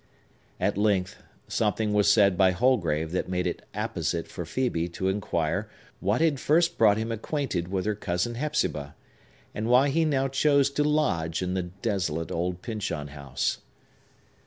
[0.59, 1.17] At length,
[1.47, 6.39] something was said by Holgrave that made it apposite for Phœbe to inquire what had
[6.39, 8.95] first brought him acquainted with her cousin Hepzibah,
[9.53, 13.59] and why he now chose to lodge in the desolate old Pyncheon House.